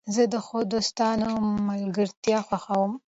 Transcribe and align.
زه 0.13 0.23
د 0.33 0.35
ښو 0.45 0.59
دوستانو 0.73 1.29
ملګرتیا 1.69 2.39
خوښوم. 2.47 2.91